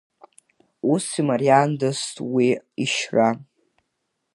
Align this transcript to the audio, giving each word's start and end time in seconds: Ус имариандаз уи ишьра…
Ус 0.93 1.05
имариандаз 1.21 2.01
уи 2.33 2.47
ишьра… 2.83 3.27